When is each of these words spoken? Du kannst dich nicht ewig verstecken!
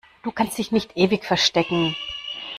Du 0.23 0.31
kannst 0.31 0.57
dich 0.57 0.71
nicht 0.71 0.97
ewig 0.97 1.23
verstecken! 1.25 1.95